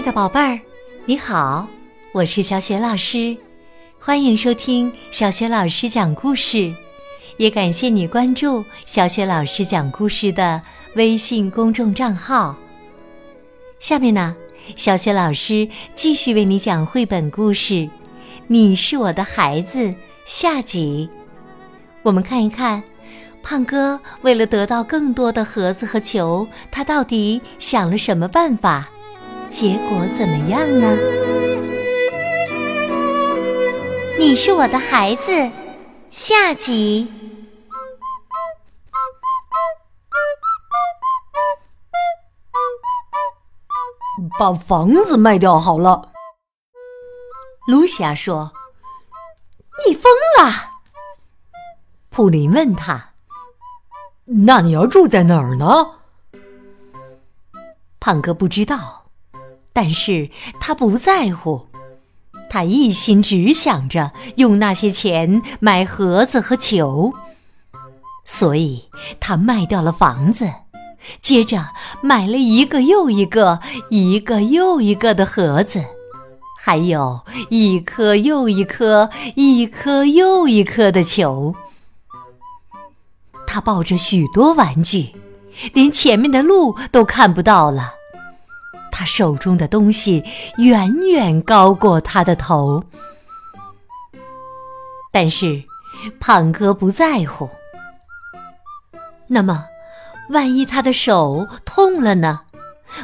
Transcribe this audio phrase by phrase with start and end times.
[0.00, 0.58] 爱的宝贝儿，
[1.04, 1.68] 你好，
[2.12, 3.36] 我是小雪老师，
[3.98, 6.74] 欢迎收听小雪老师讲故事，
[7.36, 10.62] 也感谢你关注小雪老师讲故事的
[10.94, 12.56] 微信公众账号。
[13.78, 14.34] 下面呢，
[14.74, 17.74] 小雪老师继续为你讲绘本故事
[18.46, 19.88] 《你是我的孩子》
[20.24, 21.10] 下集。
[22.02, 22.82] 我们看一看，
[23.42, 28.88] 胖哥为了得到更多的盒子和球，他到底想了什么办法？
[29.50, 30.96] 结果怎么样呢？
[34.18, 35.50] 你是我的孩子，
[36.10, 37.10] 下集。
[44.38, 46.12] 把房子卖掉好了。
[47.66, 48.52] 卢西亚说
[49.86, 50.52] ：“你疯了。”
[52.10, 53.12] 普林问他
[54.46, 55.96] ：“那你要住在哪儿呢？”
[58.00, 58.99] 胖哥不知道，
[59.72, 60.28] 但是
[60.60, 61.68] 他不在乎，
[62.48, 67.12] 他一心只想着用那些钱买盒子和球，
[68.24, 68.84] 所以
[69.20, 70.50] 他卖掉了房子。
[71.22, 71.68] 接着
[72.02, 75.82] 买了一个又一个、一个又一个的盒子，
[76.58, 81.54] 还有一颗又一颗、一颗又一颗的球。
[83.46, 85.14] 他抱着许多玩具，
[85.72, 87.94] 连前面的路都看不到了。
[88.90, 90.24] 他手中的东西
[90.58, 92.84] 远远高过他的头，
[95.12, 95.62] 但是
[96.18, 97.48] 胖哥不在乎。
[99.26, 99.66] 那么。
[100.30, 102.42] 万一他的手痛了呢？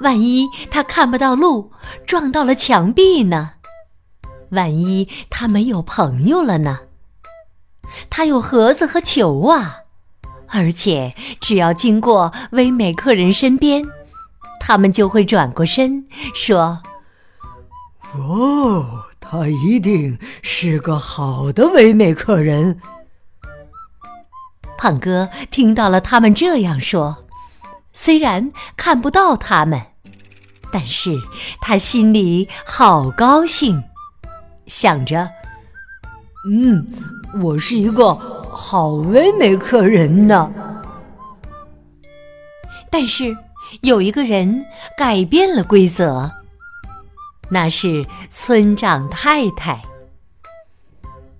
[0.00, 1.70] 万一他看不到路，
[2.06, 3.56] 撞到了墙壁呢？
[4.52, 6.78] 万一他没有朋友了呢？
[8.08, 9.80] 他有盒子和球啊！
[10.48, 13.84] 而且只要经过威美克人身边，
[14.60, 16.80] 他们就会转过身说
[18.14, 22.78] ：“哦，他一定是个好的唯美客人。”
[24.78, 27.24] 胖哥听到了他们这样说，
[27.92, 29.82] 虽然看不到他们，
[30.70, 31.18] 但是
[31.60, 33.82] 他心里好高兴，
[34.66, 35.28] 想着
[36.48, 36.86] ：“嗯，
[37.42, 38.14] 我是一个
[38.50, 40.50] 好唯美客人呢。”
[42.90, 43.36] 但是
[43.82, 44.64] 有一个人
[44.96, 46.30] 改变了规则，
[47.50, 49.82] 那是村长太太。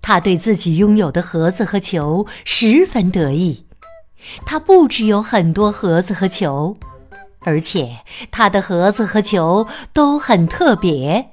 [0.00, 3.66] 他对自己拥有的盒子和球十分得意。
[4.44, 6.76] 他不只有很多盒子和球，
[7.40, 7.98] 而且
[8.30, 11.30] 他的盒子和球都很特别。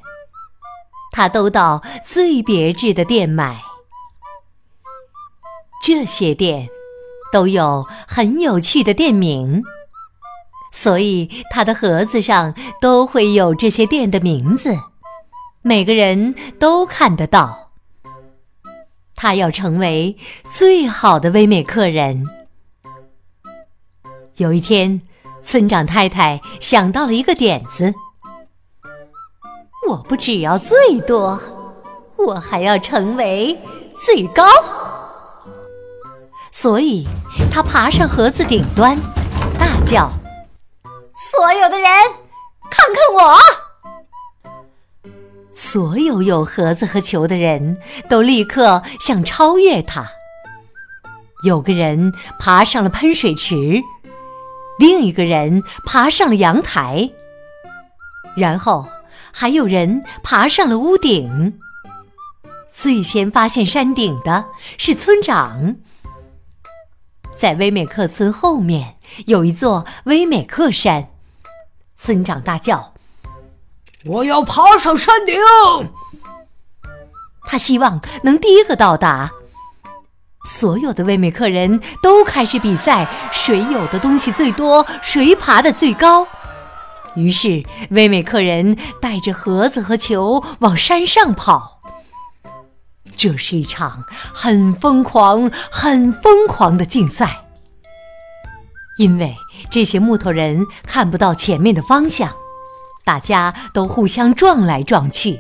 [1.11, 3.61] 他都到最别致的店买，
[5.81, 6.67] 这些店
[7.31, 9.63] 都有很有趣的店名，
[10.75, 14.77] 所以他的盒子上都会有这些店的名字，
[15.61, 17.71] 每个人都看得到。
[19.15, 20.17] 他要成为
[20.51, 22.27] 最好的唯美客人。
[24.35, 25.01] 有一天，
[25.41, 27.93] 村长太太想到了一个点子：
[29.87, 31.41] 我不只要最多，
[32.17, 33.57] 我还要成为
[34.03, 34.43] 最高。
[36.51, 37.07] 所以，
[37.49, 38.97] 他爬上盒子顶端，
[39.57, 40.11] 大叫
[41.35, 41.89] ：“所有的人，
[42.69, 43.37] 看看我！”
[45.51, 47.77] 所有有盒子和球的人
[48.09, 50.05] 都立刻想超越他。
[51.43, 53.81] 有个人爬上了喷水池，
[54.79, 57.11] 另一个人爬上了阳台，
[58.35, 58.87] 然后
[59.31, 61.59] 还有人爬上了屋顶。
[62.71, 64.45] 最先发现山顶的
[64.77, 65.75] 是村长。
[67.35, 68.97] 在威美克村后面
[69.27, 71.09] 有一座威美克山，
[71.97, 72.93] 村长大叫。
[74.05, 75.35] 我要爬上山顶。
[77.47, 79.31] 他希望能第一个到达。
[80.47, 86.27] 所有的威美客人都开始比赛，谁有的东西最多，谁爬的最高。
[87.15, 91.81] 于是，威美客人带着盒子和球往山上跑。
[93.17, 94.03] 这是一场
[94.33, 97.45] 很疯狂、很疯狂的竞赛，
[98.99, 99.35] 因为
[99.69, 102.33] 这些木头人看不到前面的方向。
[103.03, 105.39] 大家都互相撞来撞去，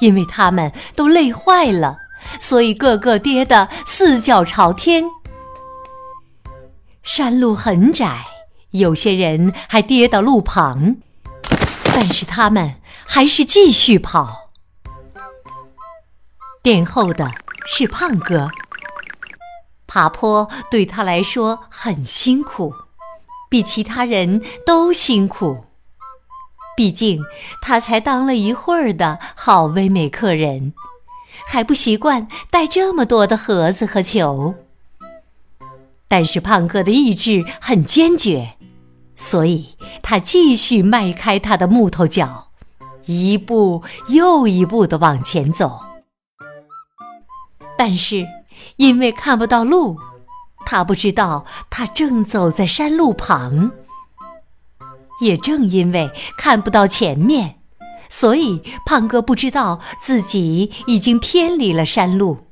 [0.00, 1.96] 因为他们都累坏了，
[2.40, 5.04] 所以个个跌得四脚朝天。
[7.04, 8.24] 山路很窄，
[8.72, 10.96] 有些人还跌到路旁，
[11.84, 12.74] 但是他们
[13.06, 14.50] 还是继续跑。
[16.64, 17.30] 殿 后的
[17.64, 18.50] 是胖哥，
[19.86, 22.74] 爬坡对他来说很辛苦，
[23.48, 25.64] 比其他人都辛苦。
[26.76, 27.22] 毕竟
[27.62, 30.74] 他才当了一会儿的好威美客人，
[31.46, 34.54] 还不习惯带这么多的盒子和球。
[36.06, 38.56] 但是胖哥的意志很坚决，
[39.16, 42.48] 所以他继续迈开他的木头脚，
[43.06, 45.80] 一步又一步的往前走。
[47.78, 48.26] 但是
[48.76, 49.98] 因为看不到路，
[50.66, 53.70] 他不知道他正走在山路旁。
[55.22, 57.58] 也正因为看不到前面，
[58.10, 62.48] 所以胖哥不知道自己已经偏离了山路。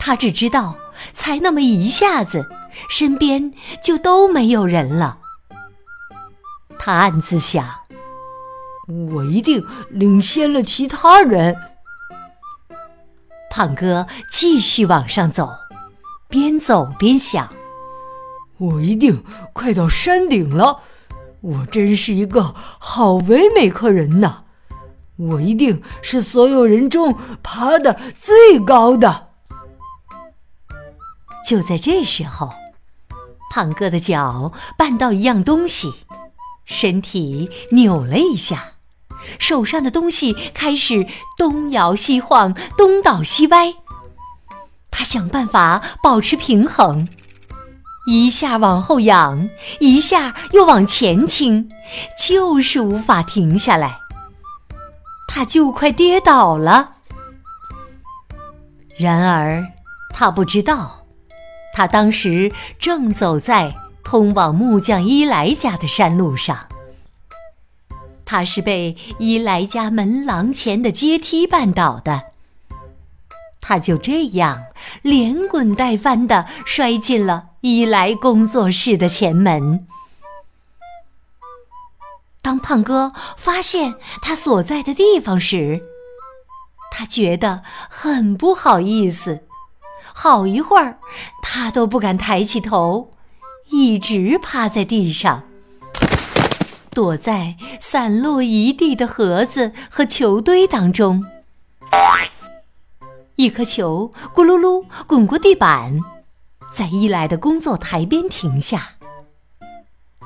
[0.00, 0.76] 他只知道，
[1.14, 2.48] 才那么一下子，
[2.88, 5.18] 身边就都没有人了。
[6.78, 7.64] 他暗自想
[9.14, 11.56] ：“我一定领先了其他人。”
[13.50, 15.50] 胖哥继续往上走，
[16.28, 17.54] 边走边想
[18.58, 20.80] ：“我一定快到山顶了。”
[21.42, 24.38] 我真是一个好唯美客人呐！
[25.16, 29.28] 我一定是所有人中爬的最高的。
[31.46, 32.50] 就在这时候，
[33.52, 35.94] 胖哥的脚绊到一样东西，
[36.64, 38.72] 身体扭了一下，
[39.38, 41.06] 手上的东西开始
[41.38, 43.72] 东摇西晃、东倒西歪。
[44.96, 47.06] 他想办法保持平衡。
[48.06, 51.68] 一下往后仰，一下又往前倾，
[52.18, 53.98] 就是无法停下来。
[55.28, 56.92] 他就快跌倒了。
[58.98, 59.62] 然而，
[60.14, 61.04] 他不知道，
[61.74, 66.68] 他当时正走在通往木匠伊莱家的山路上。
[68.24, 72.35] 他是被伊莱家门廊前的阶梯绊倒的。
[73.68, 74.66] 他就这样
[75.02, 77.46] 连滚带翻的摔进了。
[77.62, 79.88] 伊莱工作室的前门。
[82.40, 85.82] 当胖哥发现他所在的地方时，
[86.92, 89.42] 他觉得很不好意思，
[90.14, 91.00] 好一会儿
[91.42, 93.10] 他都不敢抬起头，
[93.70, 95.42] 一直趴在地上，
[96.90, 101.24] 躲在散落一地的盒子和球堆当中。
[103.36, 106.00] 一颗球咕噜噜滚过地板。
[106.72, 108.96] 在伊莱的工作台边停下。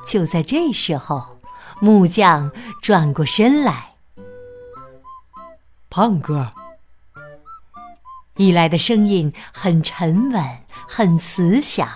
[0.05, 1.37] 就在这时候，
[1.79, 3.91] 木匠转过身来。
[5.89, 6.51] 胖哥，
[8.37, 10.43] 伊莱的声音很沉稳，
[10.87, 11.87] 很慈祥。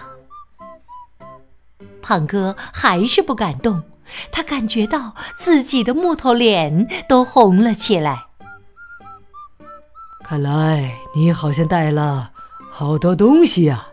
[2.01, 3.83] 胖哥还是不敢动，
[4.31, 8.27] 他感觉到自己的木头脸都红了起来。
[10.27, 12.31] 看来你好像带了
[12.71, 13.89] 好多东西呀。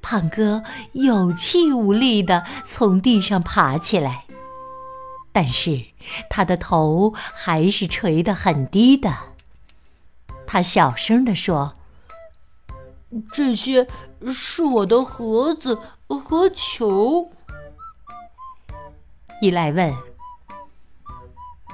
[0.00, 0.62] 胖哥
[0.92, 4.26] 有气无力的从地上爬起来，
[5.32, 5.86] 但是
[6.30, 9.12] 他的头还是垂得很低的。
[10.46, 11.74] 他小声的说
[13.32, 13.88] ：“这些
[14.30, 17.32] 是我的盒子和球。”
[19.42, 19.92] 伊莱问：“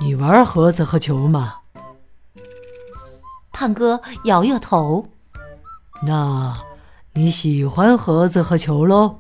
[0.01, 1.57] 你玩盒子和球吗？”
[3.52, 5.05] 胖哥摇摇头
[6.06, 6.57] ：“那。”
[7.12, 9.19] 你喜欢盒子和球喽？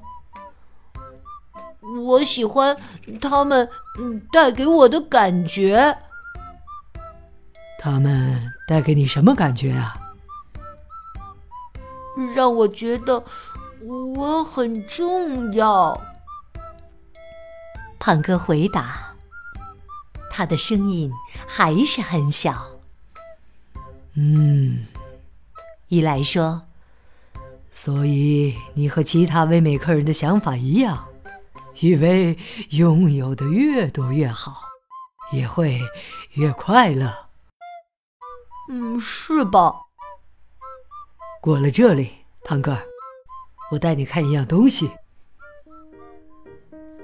[2.04, 2.76] 我喜欢
[3.20, 3.68] 他们
[4.32, 5.98] 带给我的感觉。
[7.80, 9.96] 他们带给你什么感觉啊？
[12.32, 13.24] 让我觉得
[14.14, 16.00] 我很重要。
[17.98, 19.12] 胖哥回答，
[20.30, 21.12] 他的声音
[21.48, 22.79] 还是很小。
[24.14, 24.86] 嗯，
[25.88, 26.62] 伊莱说。
[27.72, 31.06] 所以你和其他唯美客人的想法一样，
[31.78, 32.36] 以为
[32.70, 34.62] 拥有的越多越好，
[35.32, 35.80] 也会
[36.32, 37.28] 越快乐。
[38.68, 39.72] 嗯，是吧？
[41.40, 42.10] 过了这里，
[42.44, 42.76] 胖哥，
[43.70, 44.90] 我带你看一样东西。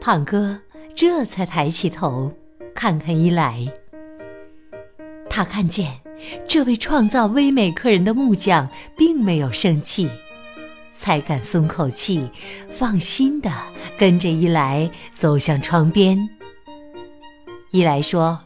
[0.01, 0.61] 胖哥
[0.97, 2.37] 这才抬起头，
[2.75, 3.73] 看看伊莱。
[5.31, 6.01] 他看见
[6.49, 10.08] 这位创造唯美客人的木匠并没有生气。
[10.92, 12.26] 才敢松口气，
[12.70, 13.52] 放心的
[13.99, 16.18] 跟着伊莱走向窗边。
[17.70, 18.40] 伊莱说：“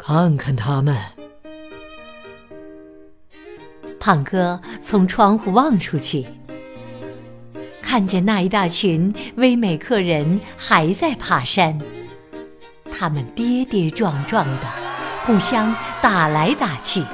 [0.00, 0.96] 看看他们。”
[4.00, 6.26] 胖哥从窗户望出去，
[7.80, 11.80] 看见那一大群威美客人还在爬山，
[12.90, 14.81] 他们跌跌撞撞的，
[15.24, 17.04] 互相打来打去。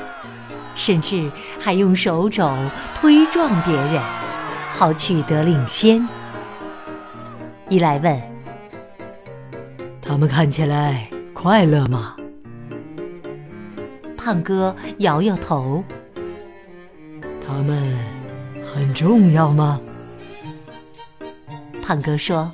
[0.75, 2.49] 甚至还用手肘
[2.95, 4.01] 推撞别人，
[4.71, 6.07] 好取得领先。
[7.69, 8.23] 伊莱问
[10.01, 12.15] ：“他们看起来快乐吗？
[14.17, 15.83] 胖哥摇摇头。
[17.45, 17.99] 他们
[18.73, 19.81] 很重要吗？
[21.83, 22.53] 胖哥说：“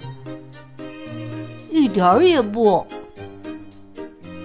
[1.70, 2.86] 一点儿也不。”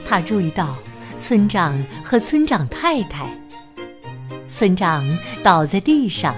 [0.05, 0.75] 他注意到
[1.19, 3.27] 村长和村长太太。
[4.47, 5.05] 村长
[5.43, 6.35] 倒在地上，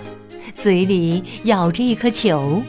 [0.53, 2.61] 嘴里咬着一颗球；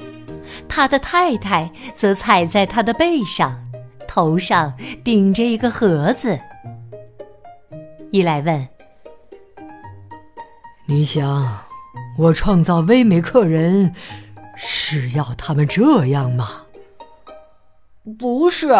[0.68, 3.58] 他的太太则踩在他的背上，
[4.06, 6.38] 头上顶着一个盒子。
[8.10, 8.68] 伊莱问
[10.86, 11.64] ：“你想，
[12.18, 13.94] 我创造威美克人
[14.56, 16.62] 是要他们这样吗
[18.18, 18.74] ？”“不是。”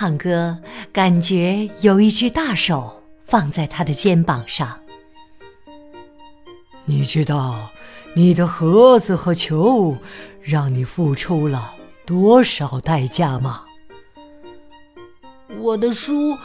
[0.00, 0.56] 胖哥
[0.94, 3.02] 感觉有一只大手。
[3.26, 4.80] 放在他的肩膀上。
[6.84, 7.70] 你知道，
[8.14, 9.96] 你的盒子和球
[10.42, 13.62] 让你付出了多少代价吗？
[15.60, 16.36] 我的书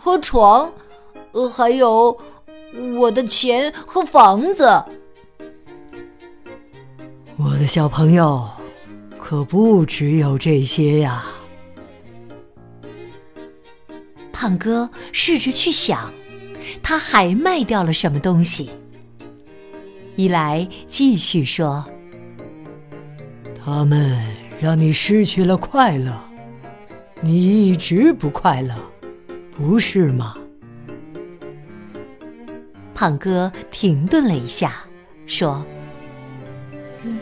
[0.00, 0.70] 和床，
[1.52, 2.16] 还有
[2.96, 4.84] 我的钱和房子。
[7.36, 8.48] 我的小朋友，
[9.18, 11.24] 可不只有这些呀。
[14.40, 16.10] 胖哥试着去想。
[16.82, 18.70] 他还卖掉了什么东西？
[20.16, 21.84] 伊莱继续说
[23.62, 24.18] ：“他们
[24.58, 26.18] 让你失去了快乐，
[27.20, 28.74] 你一直不快乐，
[29.54, 30.34] 不是吗？”
[32.96, 34.84] 胖哥停顿了一下，
[35.26, 35.62] 说：“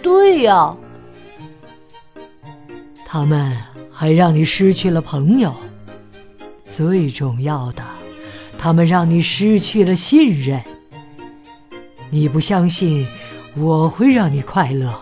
[0.01, 0.73] 对呀。”
[3.05, 3.57] 他们
[3.91, 5.53] 还让你失去了朋友，
[6.79, 7.83] 最重要的。
[8.57, 10.63] 他们让你失去了信任，
[12.09, 13.05] 你不相信
[13.57, 14.97] 我会让你快乐，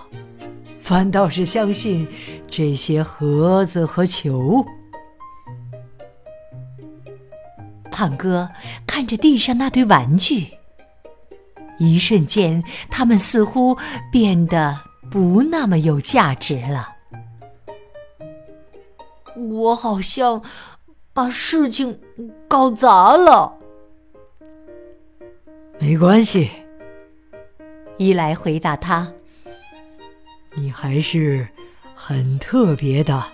[0.83, 2.09] 反倒是相信
[2.49, 4.65] 这些盒子和球。
[7.91, 8.49] 胖哥
[8.87, 10.47] 看着地上那堆玩具，
[11.79, 13.77] 一瞬间，他们似乎
[14.11, 14.81] 变得
[15.11, 16.89] 不那么有价值了。
[19.37, 20.43] 我好像。
[21.17, 21.99] 把事情
[22.47, 23.51] 搞砸了，
[25.79, 26.51] 没关系。
[27.97, 29.11] 伊莱回答他
[30.53, 31.49] ：“你还是
[31.95, 33.25] 很特别的。”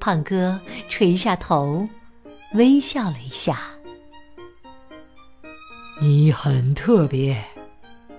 [0.00, 1.88] 胖哥垂下头，
[2.54, 3.60] 微笑了一下。
[6.00, 7.40] 你很特别，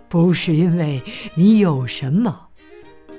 [0.07, 1.03] 不是因为
[1.35, 2.47] 你有什么，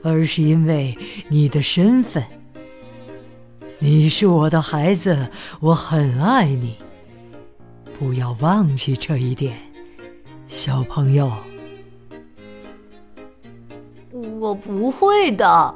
[0.02, 0.96] 而是因为
[1.28, 2.24] 你的身份。
[3.80, 5.28] 你是我的孩子，
[5.60, 6.76] 我很爱你。
[7.96, 9.56] 不要忘记这一点，
[10.48, 11.32] 小朋友。
[14.40, 15.74] 我不会的，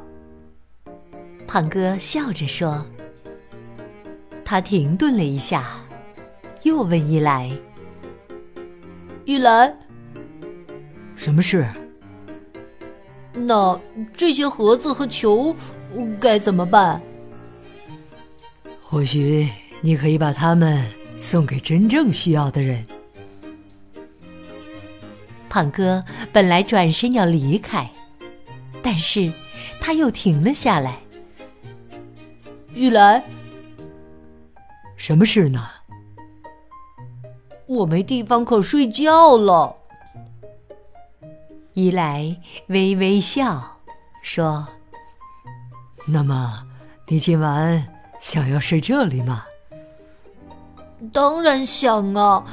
[1.47, 2.85] 胖哥笑着说。
[4.45, 5.81] 他停顿了一下，
[6.65, 7.51] 又问伊莱
[9.25, 9.73] ：“伊莱，
[11.15, 11.65] 什么事？
[13.33, 13.81] 那
[14.17, 15.55] 这些盒子和球
[16.21, 17.01] 该怎么办？”
[18.93, 19.49] 或许
[19.81, 20.85] 你可以把它们
[21.19, 22.87] 送给真正需要的人。
[25.49, 27.91] 胖哥本来转身要离开，
[28.83, 29.33] 但是
[29.81, 30.99] 他又停了下来。
[32.75, 33.25] 玉兰，
[34.95, 35.67] 什么事呢？
[37.65, 39.75] 我没地方可睡觉了。
[41.73, 43.79] 伊莱微微笑
[44.23, 44.69] 说
[46.07, 46.67] ：“那么，
[47.09, 47.89] 你今晚……”
[48.23, 49.45] 想要睡这里吗？
[51.13, 52.47] 当然想啊，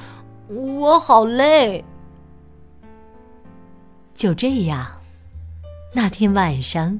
[0.48, 1.86] 我好累。
[4.16, 5.00] 就这样，
[5.94, 7.00] 那天晚上，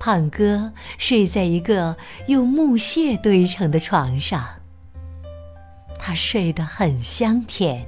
[0.00, 1.94] 胖哥睡在一个
[2.28, 4.42] 用木屑堆成的床上。
[5.98, 7.86] 他睡得很香甜，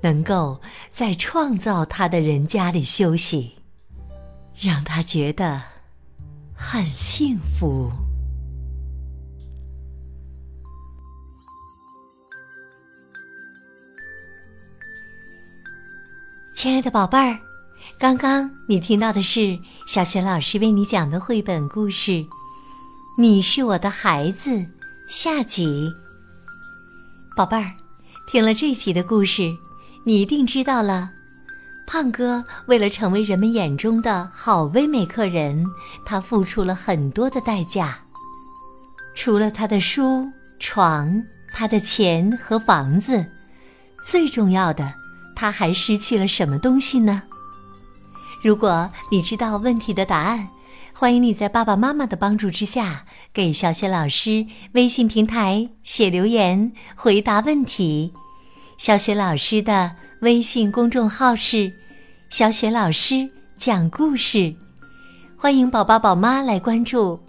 [0.00, 0.60] 能够
[0.90, 3.56] 在创造他的人家里休息，
[4.58, 5.62] 让他觉得
[6.56, 7.88] 很幸福。
[16.58, 17.38] 亲爱的宝贝儿，
[18.00, 22.10] 刚刚你听到的是小雪老师为你讲的绘本故事
[23.16, 24.50] 《你是我的孩子》
[25.08, 25.88] 下集。
[27.36, 27.70] 宝贝儿，
[28.26, 29.48] 听了这集的故事，
[30.04, 31.08] 你一定知道了，
[31.86, 35.64] 胖哥为了成为人们眼中的好威美克人，
[36.04, 37.96] 他付出了很多的代价。
[39.14, 40.26] 除了他的书、
[40.58, 41.22] 床、
[41.54, 43.24] 他的钱和房子，
[44.04, 44.92] 最重要的。
[45.38, 47.22] 他还失去了什么东西呢？
[48.42, 50.48] 如果你知道问题的答案，
[50.92, 58.12] 欢迎你在爸爸妈妈的帮助之下，给小雪老师微信平台写留言回答问题。
[58.76, 59.92] 小雪老师的
[60.22, 61.70] 微信公众号是
[62.30, 64.52] “小雪老师讲故事”，
[65.38, 67.20] 欢迎宝宝宝妈来关注。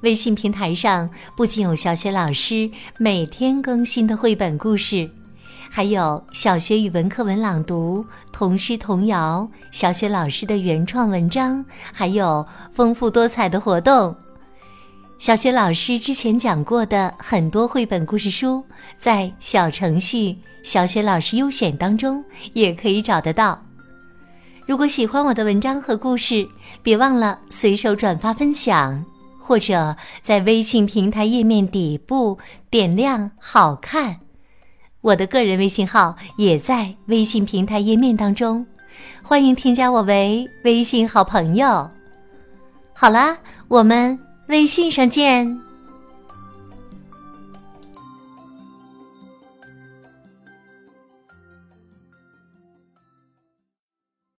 [0.00, 5.17] 微信平台上不仅有小雪老师每天更新的绘本故事。
[5.70, 12.44] 还有小学语文课文朗读、童诗童谣、小学老师的原创文章，还有
[12.74, 14.14] 丰富多彩的活动。
[15.18, 18.64] 小学老师之前讲过的很多绘本故事书，
[18.96, 23.60] 在小程序“小学老师优选”当中也可以找得到。
[24.66, 26.46] 如果喜欢我的文章和故事，
[26.82, 29.04] 别忘了随手转发分享，
[29.40, 32.38] 或者在微信平台页面底部
[32.70, 34.16] 点亮“好看”。
[35.08, 38.66] 我的个人微信号也在微信平台页面当中，
[39.22, 41.88] 欢迎添加我为微信好朋友。
[42.92, 43.38] 好啦，
[43.68, 45.67] 我们微信上见。